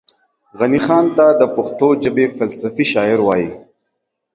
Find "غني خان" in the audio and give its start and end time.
0.59-1.05